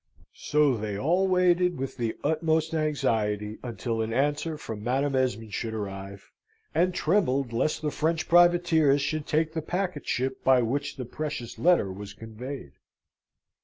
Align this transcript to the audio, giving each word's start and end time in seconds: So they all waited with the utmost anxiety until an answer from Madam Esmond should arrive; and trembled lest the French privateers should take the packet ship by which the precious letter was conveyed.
So 0.33 0.77
they 0.77 0.97
all 0.97 1.27
waited 1.27 1.77
with 1.77 1.95
the 1.97 2.17
utmost 2.23 2.73
anxiety 2.73 3.59
until 3.61 4.01
an 4.01 4.11
answer 4.11 4.57
from 4.57 4.83
Madam 4.83 5.15
Esmond 5.15 5.53
should 5.53 5.75
arrive; 5.75 6.31
and 6.73 6.91
trembled 6.91 7.53
lest 7.53 7.83
the 7.83 7.91
French 7.91 8.27
privateers 8.27 9.03
should 9.03 9.27
take 9.27 9.53
the 9.53 9.61
packet 9.61 10.07
ship 10.07 10.43
by 10.43 10.63
which 10.63 10.95
the 10.95 11.05
precious 11.05 11.59
letter 11.59 11.91
was 11.93 12.13
conveyed. 12.15 12.71